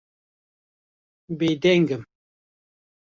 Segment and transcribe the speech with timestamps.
[1.37, 2.01] Bêdeng im.